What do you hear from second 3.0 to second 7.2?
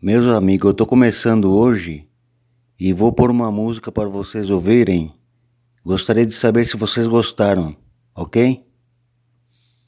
pôr uma música para vocês ouvirem. Gostaria de saber se vocês